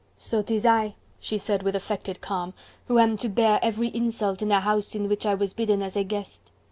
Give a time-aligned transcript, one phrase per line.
[0.17, 2.55] "So 'tis I," she said with affected calm,
[2.87, 5.95] "who am to bear every insult in a house in which I was bidden as
[5.95, 6.41] a guest.